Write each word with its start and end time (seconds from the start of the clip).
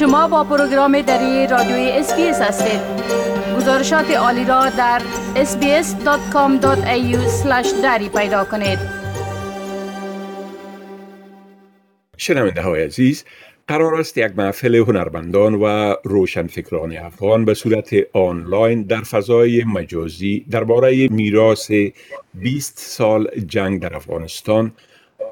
شما 0.00 0.28
با 0.28 0.44
پروگرام 0.44 1.02
دری 1.02 1.46
رادیوی 1.46 1.90
SBS 1.90 2.40
هستید. 2.40 2.80
گزارشات 3.56 4.10
عالی 4.10 4.44
را 4.44 4.70
در 4.70 5.02
sbs.com.au 5.34 7.16
دری 7.82 8.08
پیدا 8.08 8.44
کنید. 8.44 8.78
شنونده 12.16 12.62
های 12.62 12.84
عزیز 12.84 13.24
قرار 13.68 13.94
است 13.94 14.18
یک 14.18 14.32
محفل 14.36 14.74
هنرمندان 14.74 15.54
و 15.54 15.94
روشنفکران 16.04 16.96
افغان 16.96 17.44
به 17.44 17.54
صورت 17.54 17.90
آنلاین 18.12 18.82
در 18.82 19.02
فضای 19.02 19.64
مجازی 19.64 20.46
درباره 20.50 21.08
میراث 21.08 21.70
20 22.34 22.78
سال 22.78 23.28
جنگ 23.46 23.80
در 23.80 23.96
افغانستان 23.96 24.72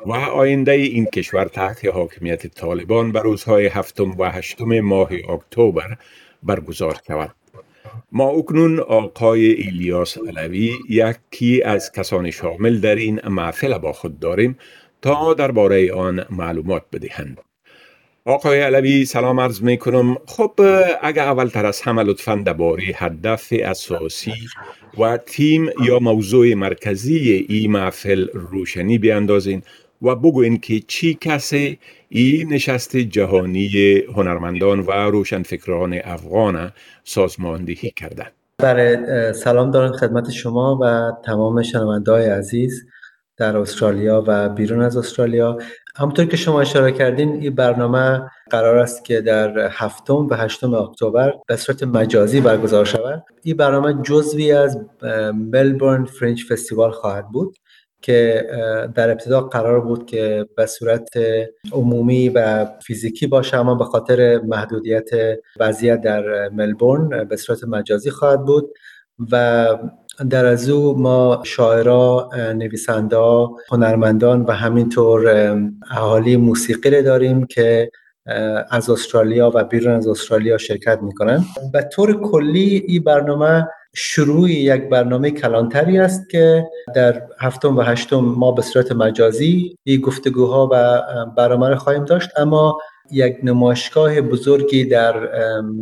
و 0.07 0.13
آینده 0.13 0.73
این 0.73 1.07
کشور 1.07 1.45
تحت 1.45 1.85
حاکمیت 1.85 2.47
طالبان 2.47 3.13
به 3.13 3.21
روزهای 3.21 3.67
هفتم 3.67 4.11
و 4.19 4.31
هشتم 4.31 4.81
ماه 4.81 5.11
اکتبر 5.29 5.97
برگزار 6.43 6.97
شود. 7.07 7.35
ما 8.13 8.29
اکنون 8.29 8.81
آقای 8.81 9.47
ایلیاس 9.47 10.19
علوی 10.19 10.73
یکی 10.89 11.63
از 11.63 11.93
کسان 11.93 12.31
شامل 12.31 12.81
در 12.81 12.95
این 12.95 13.21
محفل 13.29 13.79
با 13.79 13.93
خود 13.93 14.19
داریم 14.19 14.59
تا 15.03 15.35
درباره 15.35 15.93
آن 15.93 16.25
معلومات 16.31 16.83
بدهند. 16.93 17.41
آقای 18.25 18.61
علوی 18.61 19.05
سلام 19.05 19.41
عرض 19.41 19.63
می 19.63 19.79
کنم 19.79 20.17
خب 20.27 20.61
اگر 21.03 21.25
اول 21.25 21.49
تر 21.49 21.67
از 21.67 21.81
همه 21.81 22.03
لطفا 22.03 22.35
درباره 22.35 22.85
هدف 22.95 23.55
اساسی 23.63 24.35
و 24.99 25.17
تیم 25.17 25.71
یا 25.87 25.99
موضوع 25.99 26.55
مرکزی 26.55 27.47
این 27.49 27.71
محفل 27.71 28.29
روشنی 28.33 28.99
بیاندازین 28.99 29.63
و 30.03 30.15
بگوین 30.15 30.59
که 30.59 30.81
چی 30.81 31.19
کسی 31.21 31.79
این 32.09 32.53
نشست 32.53 32.97
جهانی 32.97 33.71
هنرمندان 34.15 34.81
و 34.81 34.93
روشنفکران 34.93 36.01
افغان 36.05 36.73
سازماندهی 37.05 37.91
کرده. 37.91 38.27
برای 38.59 39.33
سلام 39.33 39.71
دارم 39.71 39.93
خدمت 39.93 40.31
شما 40.31 40.79
و 40.83 41.13
تمام 41.25 41.63
شنونده 41.63 42.13
های 42.13 42.27
عزیز 42.27 42.87
در 43.37 43.57
استرالیا 43.57 44.25
و 44.27 44.49
بیرون 44.49 44.83
از 44.83 44.97
استرالیا. 44.97 45.59
همونطور 45.97 46.25
که 46.25 46.37
شما 46.37 46.61
اشاره 46.61 46.93
کردین 46.93 47.33
این 47.33 47.55
برنامه 47.55 48.21
قرار 48.51 48.79
است 48.79 49.05
که 49.05 49.21
در 49.21 49.69
هفتم 49.73 50.27
و 50.31 50.35
هشتم 50.35 50.75
اکتبر 50.75 51.33
به 51.49 51.57
صورت 51.57 51.83
مجازی 51.83 52.41
برگزار 52.41 52.85
شود. 52.85 53.25
این 53.43 53.57
برنامه 53.57 54.03
جزوی 54.03 54.53
از 54.53 54.79
ملبورن 55.53 56.05
فرنچ 56.05 56.45
فستیوال 56.53 56.91
خواهد 56.91 57.29
بود. 57.29 57.57
که 58.03 58.47
در 58.95 59.11
ابتدا 59.11 59.41
قرار 59.41 59.81
بود 59.81 60.07
که 60.07 60.47
به 60.57 60.67
صورت 60.67 61.09
عمومی 61.73 62.29
و 62.29 62.67
فیزیکی 62.83 63.27
باشه 63.27 63.57
اما 63.57 63.75
به 63.75 63.85
خاطر 63.85 64.39
محدودیت 64.39 65.09
وضعیت 65.61 66.01
در 66.01 66.49
ملبورن 66.49 67.25
به 67.25 67.37
صورت 67.37 67.65
مجازی 67.65 68.11
خواهد 68.11 68.45
بود 68.45 68.75
و 69.33 69.67
در 70.31 70.47
از 70.47 70.69
او 70.69 70.99
ما 70.99 71.43
شاعرا 71.45 72.31
نویسنده 72.37 73.47
هنرمندان 73.71 74.43
و 74.43 74.53
همینطور 74.53 75.29
اهالی 75.91 76.37
موسیقی 76.37 76.91
رو 76.91 77.03
داریم 77.03 77.47
که 77.47 77.91
از 78.71 78.91
استرالیا 78.91 79.53
و 79.55 79.65
بیرون 79.65 79.95
از 79.95 80.07
استرالیا 80.07 80.59
شرکت 80.59 80.99
می‌کنن 81.03 81.45
به 81.73 81.83
طور 81.83 82.21
کلی 82.21 82.85
این 82.87 83.03
برنامه 83.03 83.69
شروع 83.95 84.51
یک 84.51 84.89
برنامه 84.89 85.31
کلانتری 85.31 85.99
است 85.99 86.31
که 86.31 86.65
در 86.95 87.23
هفتم 87.41 87.77
و 87.77 87.83
هشتم 87.83 88.21
ما 88.21 88.53
به 88.53 88.63
صورت 88.63 88.93
مجازی 88.93 89.77
این 89.85 90.01
گفتگوها 90.01 90.69
و 90.73 91.03
برنامه 91.37 91.77
خواهیم 91.77 92.05
داشت. 92.05 92.31
اما 92.37 92.79
یک 93.11 93.37
نمایشگاه 93.43 94.21
بزرگی 94.21 94.85
در 94.85 95.31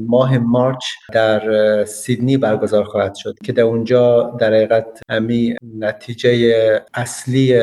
ماه 0.06 0.38
مارچ 0.38 0.84
در 1.12 1.84
سیدنی 1.84 2.36
برگزار 2.36 2.84
خواهد 2.84 3.14
شد 3.14 3.34
که 3.44 3.52
در 3.52 3.62
اونجا 3.62 4.22
در 4.38 4.54
حقیقت 4.54 5.00
امی 5.08 5.54
نتیجه 5.78 6.84
اصلی 6.94 7.60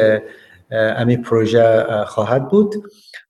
امی 0.72 1.18
پروژه 1.18 1.86
خواهد 2.08 2.50
بود. 2.50 2.76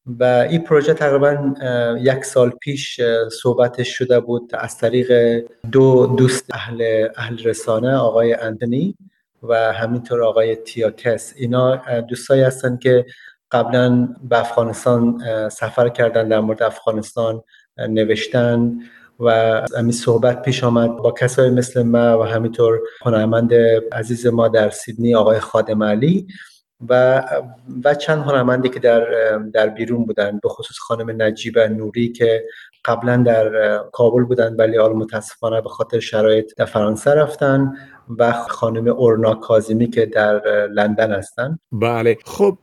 و 0.06 0.24
این 0.24 0.62
پروژه 0.62 0.94
تقریبا 0.94 1.54
یک 2.00 2.26
سال 2.26 2.50
پیش 2.50 3.02
صحبتش 3.42 3.98
شده 3.98 4.20
بود 4.20 4.56
از 4.56 4.78
طریق 4.78 5.40
دو 5.72 6.16
دوست 6.18 6.46
اهل, 6.54 7.08
اهل 7.18 7.44
رسانه 7.44 7.96
آقای 7.96 8.34
اندنی 8.34 8.98
و 9.44 9.74
همینطور 9.74 10.24
آقای 10.24 10.56
تیاکس 10.56 11.34
اینا 11.38 11.76
دوستایی 12.02 12.42
هستن 12.42 12.78
که 12.78 13.06
قبلا 13.52 14.16
به 14.30 14.40
افغانستان 14.40 15.22
سفر 15.50 15.90
کردن 15.90 16.28
در 16.28 16.40
مورد 16.40 16.64
افغانستان 16.64 17.44
نوشتن 17.78 18.74
و 19.20 19.32
همین 19.78 19.92
صحبت 19.92 20.42
پیش 20.42 20.64
آمد 20.64 20.96
با 20.96 21.12
کسایی 21.12 21.52
مثل 21.52 21.84
ما 21.84 22.20
و 22.20 22.24
همینطور 22.24 22.80
هنرمند 23.02 23.54
عزیز 23.92 24.28
ما 24.28 24.48
در 24.48 24.70
سیدنی 24.70 25.16
آقای 25.16 25.40
خادم 25.40 25.84
علی. 25.84 26.28
و 26.90 27.24
و 27.84 27.94
چند 27.94 28.24
هنرمندی 28.24 28.70
که 28.70 28.80
در 28.80 29.06
در 29.54 29.70
بیرون 29.70 30.06
بودن 30.06 30.40
به 30.44 30.50
خصوص 30.50 30.78
خانم 30.80 31.22
نجیب 31.22 31.60
نوری 31.60 32.12
که 32.12 32.44
قبلا 32.86 33.18
در 33.18 33.78
کابل 33.92 34.24
بودن 34.24 34.56
ولی 34.56 34.78
حالا 34.78 34.94
متاسفانه 34.94 35.62
به 35.62 35.70
خاطر 35.70 36.00
شرایط 36.00 36.54
در 36.58 36.66
فرانسه 36.66 37.12
رفتن 37.12 37.74
و 38.18 38.32
خانم 38.32 38.88
اورنا 38.88 39.34
کازمی 39.34 39.90
که 39.90 40.06
در 40.06 40.68
لندن 40.68 41.12
هستن. 41.12 41.60
بله. 41.72 42.18
خب 42.26 42.58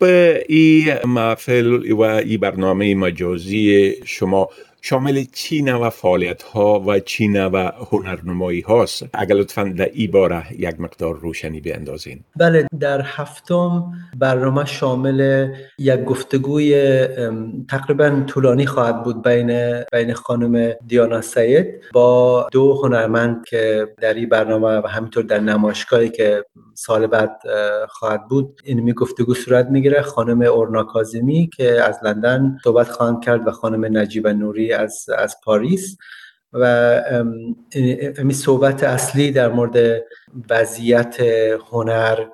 این 0.48 0.94
محفل 1.06 1.92
و 1.92 2.00
این 2.00 2.40
برنامه 2.40 2.94
مجازی 2.94 3.94
شما 4.04 4.48
شامل 4.82 5.24
چی 5.32 5.62
نوع 5.62 5.88
فعالیت 5.88 6.42
ها 6.42 6.80
و 6.86 6.98
چی 6.98 7.28
نوع 7.28 7.72
هنرنمایی 7.90 8.60
هاست؟ 8.60 9.04
اگر 9.14 9.34
لطفا 9.34 9.64
در 9.64 9.90
ای 9.92 10.06
باره 10.06 10.44
یک 10.58 10.80
مقدار 10.80 11.18
روشنی 11.18 11.60
بیندازین 11.60 12.20
بله 12.36 12.66
در 12.80 13.00
هفتم 13.04 13.92
برنامه 14.18 14.64
شامل 14.64 15.48
یک 15.78 16.04
گفتگوی 16.04 17.06
تقریبا 17.68 18.24
طولانی 18.26 18.66
خواهد 18.66 19.02
بود 19.02 19.22
بین 19.22 19.80
بین 19.92 20.12
خانم 20.12 20.72
دیانا 20.86 21.20
سید 21.20 21.66
با 21.92 22.48
دو 22.52 22.82
هنرمند 22.82 23.44
که 23.44 23.88
در 24.00 24.14
این 24.14 24.28
برنامه 24.28 24.78
و 24.78 24.86
همینطور 24.86 25.24
در 25.24 25.40
نمایشگاهی 25.40 26.08
که 26.08 26.44
سال 26.74 27.06
بعد 27.06 27.40
خواهد 27.88 28.28
بود 28.28 28.60
این 28.64 28.92
گفتگو 28.92 29.34
صورت 29.34 29.66
می‌گیره. 29.66 30.02
خانم 30.02 30.42
اورنا 30.42 30.84
کاظمی 30.84 31.50
که 31.56 31.82
از 31.82 31.98
لندن 32.04 32.58
صحبت 32.64 32.88
خواهند 32.88 33.24
کرد 33.24 33.48
و 33.48 33.50
خانم 33.50 33.98
نجیب 33.98 34.28
نوری 34.28 34.69
از, 34.72 35.06
از 35.18 35.36
پاریس 35.44 35.96
و 36.52 36.64
امی 38.18 38.34
صحبت 38.34 38.82
اصلی 38.82 39.30
در 39.30 39.48
مورد 39.48 40.02
وضعیت 40.50 41.20
هنر 41.72 42.26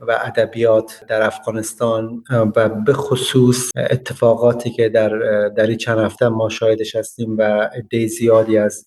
و 0.00 0.18
ادبیات 0.22 1.04
در 1.08 1.22
افغانستان 1.22 2.24
و 2.56 2.68
به 2.68 2.92
خصوص 2.92 3.70
اتفاقاتی 3.76 4.70
که 4.70 4.88
در 4.88 5.08
در 5.48 5.66
این 5.66 5.76
چند 5.76 5.98
هفته 5.98 6.28
ما 6.28 6.48
شاهدش 6.48 6.96
هستیم 6.96 7.38
و 7.38 7.42
عده 7.74 8.06
زیادی 8.06 8.58
از 8.58 8.86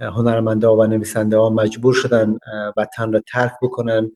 هنرمنده 0.00 0.68
و 0.68 0.86
نویسنده 0.86 1.38
ها 1.38 1.50
مجبور 1.50 1.94
شدن 1.94 2.38
وطن 2.76 3.12
را 3.12 3.22
ترک 3.32 3.52
بکنن 3.62 4.10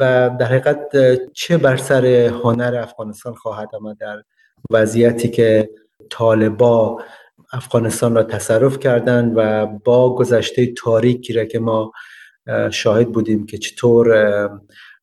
و 0.00 0.30
در 0.38 0.46
حقیقت 0.46 0.86
چه 1.32 1.56
بر 1.56 1.76
سر 1.76 2.06
هنر 2.44 2.76
افغانستان 2.76 3.34
خواهد 3.34 3.74
آمد 3.74 3.98
در 3.98 4.22
وضعیتی 4.70 5.28
که 5.28 5.70
طالبا 6.10 7.02
افغانستان 7.54 8.14
را 8.14 8.22
تصرف 8.22 8.78
کردند 8.78 9.32
و 9.36 9.66
با 9.66 10.14
گذشته 10.14 10.66
تاریکی 10.66 11.32
را 11.32 11.44
که 11.44 11.58
ما 11.58 11.92
شاهد 12.70 13.12
بودیم 13.12 13.46
که 13.46 13.58
چطور 13.58 14.08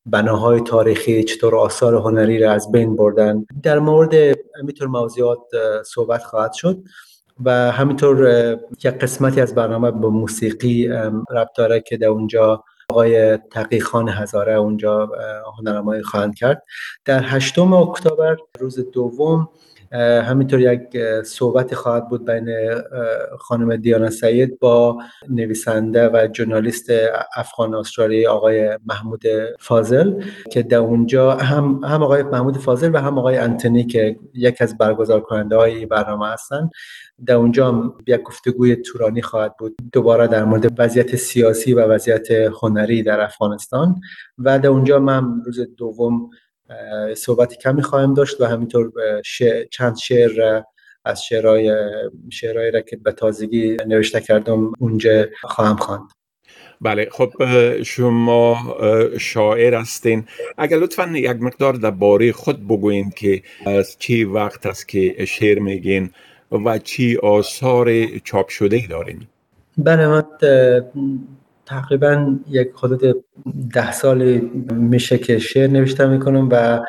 بناهای 0.06 0.62
تاریخی 0.62 1.24
چطور 1.24 1.56
آثار 1.56 1.96
هنری 1.96 2.40
را 2.40 2.52
از 2.52 2.72
بین 2.72 2.96
بردن. 2.96 3.46
در 3.64 3.80
مورد 3.80 4.14
همینطور 4.60 4.88
موضوعات 4.88 5.40
صحبت 5.86 6.24
خواهد 6.24 6.54
شد 6.54 6.84
و 7.46 7.72
همینطور 7.72 8.28
یک 8.84 8.88
قسمتی 8.88 9.42
از 9.42 9.56
برنامه 9.56 9.92
به 9.92 10.08
موسیقی 10.08 10.88
ربط 11.32 11.50
داره 11.58 11.82
که 11.82 11.98
در 11.98 12.08
اونجا 12.08 12.64
آقای 12.90 13.38
تقی 13.38 13.80
خان 13.80 14.10
هزاره 14.10 14.54
اونجا 14.54 15.10
هنرنمایی 15.58 16.04
خواهند 16.04 16.36
کرد. 16.36 16.64
در 17.06 17.22
هشتم 17.24 17.74
اکتبر 17.74 18.38
روز 18.60 18.92
دوم 18.92 19.50
همینطور 20.00 20.60
یک 20.60 20.98
صحبت 21.24 21.76
خواهد 21.76 22.10
بود 22.10 22.26
بین 22.26 22.50
خانم 23.40 23.76
دیانا 23.76 24.10
سعید 24.10 24.60
با 24.60 24.98
نویسنده 25.30 26.08
و 26.08 26.28
ژورنالیست 26.34 26.90
افغان 27.36 27.76
استرالیایی 27.76 28.28
آقای 28.28 28.78
محمود 28.86 29.24
فاضل 29.60 30.24
که 30.52 30.64
در 30.64 30.78
اونجا 30.78 31.32
هم 31.32 31.82
هم 31.84 32.04
آقای 32.04 32.24
محمود 32.24 32.58
فاضل 32.58 32.92
و 32.94 32.98
هم 32.98 33.18
آقای 33.18 33.38
انتنی 33.38 33.84
که 33.84 34.16
یک 34.34 34.62
از 34.62 34.78
برگزار 34.78 35.22
کننده 35.22 35.56
های 35.56 35.86
برنامه 35.86 36.28
هستن. 36.28 36.70
در 37.26 37.36
اونجا 37.36 37.68
هم 37.68 37.94
یک 38.08 38.22
گفتگوی 38.22 38.76
تورانی 38.76 39.22
خواهد 39.22 39.58
بود 39.58 39.76
دوباره 39.92 40.28
در 40.28 40.44
مورد 40.44 40.80
وضعیت 40.80 41.16
سیاسی 41.16 41.74
و 41.74 41.86
وضعیت 41.86 42.32
هنری 42.32 43.04
در 43.04 43.22
افغانستان. 43.22 43.96
و 44.38 44.60
در 44.60 44.70
اونجا 44.70 45.00
من 45.00 45.42
روز 45.46 45.60
دوم 45.78 46.30
صحبت 47.16 47.58
کمی 47.58 47.82
خواهیم 47.82 48.14
داشت 48.14 48.42
و 48.42 48.46
همینطور 48.46 48.92
چند 49.72 49.98
شعر 49.98 50.62
از 51.06 51.24
شعرهای 51.24 51.76
شعرهایی 52.32 52.72
را 52.72 52.82
که 52.82 52.98
به 52.98 53.12
تازگی 53.12 53.78
نوشته 53.88 54.22
کردم 54.22 54.72
اونجا 54.80 55.26
خواهم 55.42 55.76
خواند. 55.76 56.10
بله 56.82 57.08
خب 57.12 57.32
شما 57.84 58.58
شاعر 59.20 59.74
هستین. 59.74 60.26
اگر 60.58 60.78
لطفا 60.78 61.12
یک 61.16 61.38
مقدار 61.42 61.74
در 61.74 61.92
باره 61.92 62.32
خود 62.32 62.68
بگوین 62.68 63.10
که 63.10 63.42
از 63.66 63.96
چی 64.00 64.24
وقت 64.24 64.66
است 64.66 64.88
که 64.88 65.26
شعر 65.26 65.60
میگین 65.60 66.10
و 66.52 66.78
چی 66.78 67.18
آثار 67.18 68.06
چاپ 68.24 68.50
شده 68.50 68.88
دارین. 68.90 69.28
بله 69.78 70.08
من 70.08 70.24
تقریبا 71.72 72.40
یک 72.48 72.72
حدود 72.76 73.26
ده 73.74 73.92
سال 73.92 74.24
میشه 74.72 75.18
که 75.18 75.40
شعر 75.40 75.70
نوشته 75.70 76.08
می‌کنم 76.08 76.50
و 76.52 76.80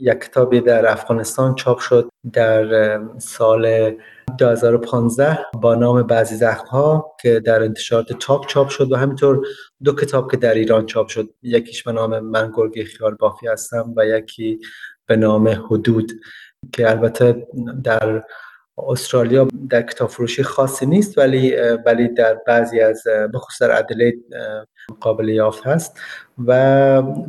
یک 0.00 0.20
کتابی 0.20 0.60
در 0.60 0.92
افغانستان 0.92 1.54
چاپ 1.54 1.78
شد 1.78 2.10
در 2.32 3.00
سال 3.18 3.92
2015 4.38 5.38
با 5.62 5.74
نام 5.74 6.02
بعضی 6.02 6.36
زخم 6.36 6.66
ها 6.66 7.16
که 7.20 7.40
در 7.40 7.62
انتشارات 7.62 8.12
تاپ 8.12 8.46
چاپ 8.46 8.68
شد 8.68 8.92
و 8.92 8.96
همینطور 8.96 9.46
دو 9.84 9.92
کتاب 9.94 10.30
که 10.30 10.36
در 10.36 10.54
ایران 10.54 10.86
چاپ 10.86 11.08
شد. 11.08 11.28
یکیش 11.42 11.82
به 11.82 11.92
نام 11.92 12.18
من 12.18 12.52
گرگی 12.54 12.84
خیال 12.84 13.14
بافی 13.14 13.46
هستم 13.46 13.94
و 13.96 14.06
یکی 14.06 14.58
به 15.06 15.16
نام 15.16 15.48
حدود 15.48 16.12
که 16.72 16.90
البته 16.90 17.46
در 17.84 18.22
استرالیا 18.86 19.48
در 19.70 19.82
کتاب 19.82 20.08
فروشی 20.08 20.42
خاصی 20.42 20.86
نیست 20.86 21.18
ولی 21.18 21.56
ولی 21.86 22.08
در 22.08 22.38
بعضی 22.46 22.80
از 22.80 23.02
بخصوص 23.34 23.62
در 23.62 23.78
ادلید 23.78 24.24
قابل 25.00 25.28
یافت 25.28 25.66
هست. 25.66 26.00
و 26.46 26.52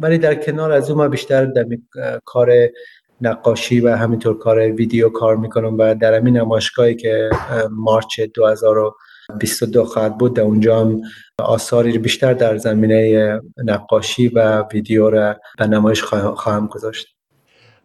ولی 0.01 0.17
در 0.17 0.35
کنار 0.35 0.71
از 0.71 0.91
اون 0.91 1.07
بیشتر 1.07 1.45
در 1.45 1.65
کار 2.25 2.51
نقاشی 3.21 3.79
و 3.79 3.95
همینطور 3.95 4.37
کار 4.37 4.59
ویدیو 4.59 5.09
کار 5.09 5.35
می‌کنم 5.35 5.77
و 5.77 5.95
در 5.95 6.13
همین 6.13 6.37
نمایشگاهی 6.37 6.95
که 6.95 7.29
مارچ 7.71 8.21
2022 8.21 9.85
خواهد 9.85 10.17
بود 10.17 10.35
در 10.35 10.43
اونجا 10.43 10.79
هم 10.79 11.01
آثاری 11.39 11.97
بیشتر 11.97 12.33
در 12.33 12.57
زمینه 12.57 13.41
نقاشی 13.57 14.27
و 14.27 14.63
ویدیو 14.73 15.09
را 15.09 15.35
به 15.57 15.67
نمایش 15.67 16.03
خواهم 16.03 16.67
گذاشت. 16.67 17.18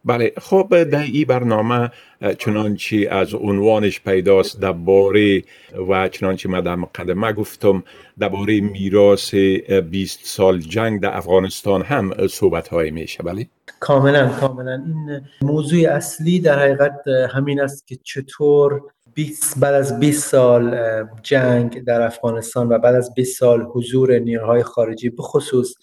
بله 0.05 0.33
خب 0.37 0.83
در 0.83 1.03
این 1.03 1.25
برنامه 1.27 1.91
چنانچه 2.37 3.07
از 3.11 3.33
عنوانش 3.33 4.01
پیداست 4.01 4.61
درباره 4.61 5.43
و 5.89 6.09
چنانچه 6.09 6.49
من 6.49 6.61
در 6.61 6.75
مقدمه 6.75 7.33
گفتم 7.33 7.83
درباره 8.19 8.61
میراث 8.61 9.35
20 9.35 10.19
سال 10.25 10.59
جنگ 10.59 11.01
در 11.01 11.17
افغانستان 11.17 11.81
هم 11.81 12.27
صحبت 12.27 12.67
های 12.67 12.91
میشه. 12.91 13.23
بله؟ 13.23 13.47
کاملا 13.79 14.29
کاملا. 14.29 14.83
این 14.85 15.21
موضوع 15.41 15.89
اصلی 15.89 16.39
در 16.39 16.59
حقیقت 16.59 17.07
همین 17.33 17.61
است 17.61 17.87
که 17.87 17.95
چطور 18.03 18.81
20 19.13 19.59
بعد 19.59 19.73
از 19.73 19.99
20 19.99 20.29
سال 20.29 20.77
جنگ 21.23 21.83
در 21.83 22.01
افغانستان 22.01 22.69
و 22.69 22.79
بعد 22.79 22.95
از 22.95 23.13
20 23.13 23.39
سال 23.39 23.61
حضور 23.61 24.19
نیروهای 24.19 24.63
خارجی 24.63 25.09
به 25.09 25.23
خصوص 25.23 25.73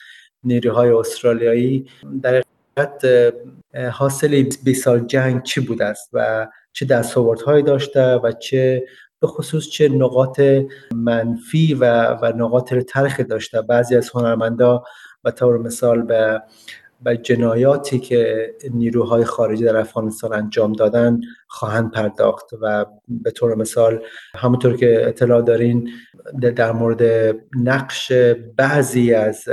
نیروهای 0.44 0.90
استرالیایی 0.90 1.86
در 2.22 2.42
حاصل 3.92 4.44
20 4.64 4.84
سال 4.84 5.06
جنگ 5.06 5.42
چی 5.42 5.60
بوده 5.60 5.84
است 5.84 6.10
و 6.12 6.48
چه 6.72 6.86
دستاوردهایی 6.86 7.62
داشته 7.62 8.14
و 8.14 8.32
چه 8.32 8.84
به 9.20 9.26
خصوص 9.26 9.68
چه 9.68 9.88
نقاط 9.88 10.40
منفی 10.94 11.74
و, 11.74 12.06
و 12.06 12.32
نقاط 12.36 12.74
تلخ 12.74 13.20
داشته. 13.20 13.62
بعضی 13.62 13.96
از 13.96 14.10
هنرمندا 14.14 14.84
به 15.22 15.30
طور 15.30 15.58
مثال 15.58 16.02
به 16.02 16.42
و 17.06 17.14
جنایاتی 17.14 17.98
که 17.98 18.50
نیروهای 18.70 19.24
خارجی 19.24 19.64
در 19.64 19.76
افغانستان 19.76 20.32
انجام 20.32 20.72
دادن 20.72 21.20
خواهند 21.46 21.90
پرداخت 21.90 22.46
و 22.62 22.86
به 23.08 23.30
طور 23.30 23.54
مثال 23.54 24.02
همونطور 24.34 24.76
که 24.76 25.08
اطلاع 25.08 25.42
دارین 25.42 25.88
در 26.56 26.72
مورد 26.72 27.34
نقش 27.62 28.12
بعضی 28.56 29.14
از 29.14 29.44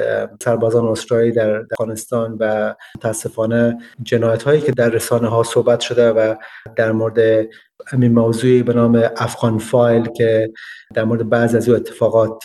سربازان 0.44 0.88
استرالی 0.88 1.32
در 1.32 1.56
افغانستان 1.56 2.38
و 2.40 2.76
متاسفانه 2.98 3.78
جنایت 4.04 4.44
هایی 4.44 4.62
که 4.62 4.72
در 4.72 4.90
رسانه 4.90 5.28
ها 5.28 5.44
صحبت 5.44 5.80
شده 5.80 6.12
و 6.12 6.36
در 6.76 6.92
مورد 6.92 7.48
همین 7.92 8.12
موضوعی 8.12 8.64
به 8.64 8.74
نام 8.74 9.04
افغان 9.18 9.58
فایل 9.58 10.06
که 10.06 10.52
در 10.94 11.04
مورد 11.04 11.30
بعض 11.30 11.56
از 11.56 11.70
او 11.70 11.76
اتفاقات 11.76 12.44